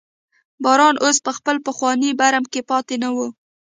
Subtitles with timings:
[0.63, 3.17] باران اوس په خپل پخواني برم کې پاتې نه و.